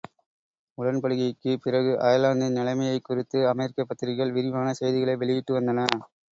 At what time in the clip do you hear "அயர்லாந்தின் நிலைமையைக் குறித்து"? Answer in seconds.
2.07-3.39